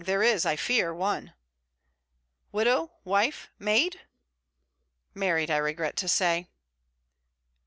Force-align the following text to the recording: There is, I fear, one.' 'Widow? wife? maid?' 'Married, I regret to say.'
There 0.03 0.23
is, 0.23 0.47
I 0.47 0.55
fear, 0.55 0.91
one.' 0.91 1.31
'Widow? 2.51 2.89
wife? 3.03 3.51
maid?' 3.59 4.01
'Married, 5.13 5.51
I 5.51 5.57
regret 5.57 5.95
to 5.97 6.07
say.' 6.07 6.49